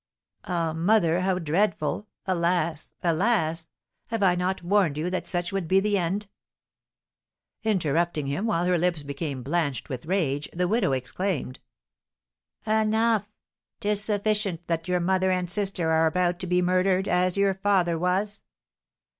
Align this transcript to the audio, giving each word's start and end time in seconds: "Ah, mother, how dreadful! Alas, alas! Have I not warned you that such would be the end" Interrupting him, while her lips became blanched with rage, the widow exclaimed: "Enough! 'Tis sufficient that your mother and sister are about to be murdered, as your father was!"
"Ah, 0.45 0.73
mother, 0.73 1.19
how 1.19 1.37
dreadful! 1.37 2.07
Alas, 2.25 2.91
alas! 3.03 3.67
Have 4.07 4.23
I 4.23 4.33
not 4.33 4.63
warned 4.63 4.97
you 4.97 5.11
that 5.11 5.27
such 5.27 5.51
would 5.51 5.67
be 5.67 5.79
the 5.79 5.95
end" 5.95 6.25
Interrupting 7.71 8.25
him, 8.25 8.47
while 8.47 8.65
her 8.65 8.79
lips 8.79 9.03
became 9.03 9.43
blanched 9.43 9.89
with 9.89 10.07
rage, 10.07 10.49
the 10.53 10.67
widow 10.67 10.91
exclaimed: 10.91 11.59
"Enough! 12.65 13.29
'Tis 13.79 14.03
sufficient 14.03 14.65
that 14.65 14.87
your 14.87 14.99
mother 14.99 15.29
and 15.29 15.47
sister 15.47 15.91
are 15.91 16.07
about 16.07 16.39
to 16.39 16.47
be 16.47 16.63
murdered, 16.63 17.07
as 17.07 17.37
your 17.37 17.53
father 17.53 17.95
was!" 17.99 18.43